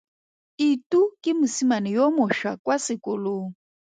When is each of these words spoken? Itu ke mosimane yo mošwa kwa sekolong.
Itu 0.69 1.01
ke 1.21 1.31
mosimane 1.39 1.89
yo 1.97 2.05
mošwa 2.17 2.51
kwa 2.63 2.75
sekolong. 2.85 3.47